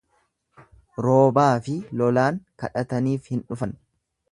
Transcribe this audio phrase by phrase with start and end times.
[1.07, 3.79] Roobaafi lolaan kadhataniif hin dhufan.